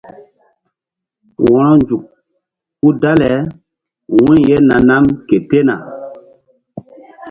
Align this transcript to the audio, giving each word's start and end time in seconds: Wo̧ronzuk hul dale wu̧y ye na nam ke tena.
Wo̧ronzuk 1.43 2.03
hul 2.79 2.95
dale 3.03 3.31
wu̧y 4.21 4.39
ye 4.47 4.57
na 4.69 4.77
nam 4.87 5.05
ke 5.27 5.37
tena. 5.49 5.75